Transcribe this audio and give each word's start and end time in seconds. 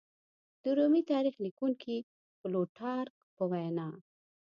د 0.63 0.65
رومي 0.77 1.01
تاریخ 1.11 1.35
لیکونکي 1.45 1.95
پلوټارک 2.39 3.15
په 3.35 3.43
وینا 3.51 3.87